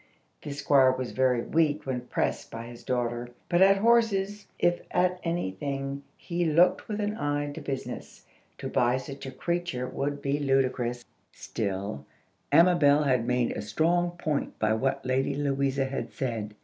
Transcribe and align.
The 0.41 0.51
Squire 0.51 0.91
was 0.91 1.11
very 1.11 1.43
weak 1.43 1.85
when 1.85 2.01
pressed 2.07 2.49
by 2.49 2.65
his 2.65 2.83
daughter, 2.83 3.29
but 3.49 3.61
at 3.61 3.77
horses, 3.77 4.47
if 4.57 4.81
at 4.89 5.19
any 5.23 5.51
thing, 5.51 6.01
he 6.17 6.43
looked 6.43 6.87
with 6.87 6.99
an 6.99 7.15
eye 7.19 7.51
to 7.51 7.61
business. 7.61 8.25
To 8.57 8.67
buy 8.67 8.97
such 8.97 9.27
a 9.27 9.31
creature 9.31 9.87
would 9.87 10.19
be 10.19 10.39
ludicrous. 10.39 11.05
Still, 11.33 12.03
Amabel 12.51 13.03
had 13.03 13.27
made 13.27 13.51
a 13.51 13.61
strong 13.61 14.17
point 14.17 14.57
by 14.57 14.73
what 14.73 15.05
Lady 15.05 15.35
Louisa 15.35 15.85
had 15.85 16.11
said. 16.11 16.55